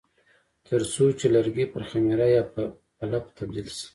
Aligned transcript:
ترڅو 0.65 1.05
چې 1.19 1.25
لرګي 1.35 1.65
پر 1.73 1.81
خمیره 1.89 2.27
یا 2.35 2.43
پلپ 2.99 3.25
تبدیل 3.37 3.67
شي. 3.77 3.87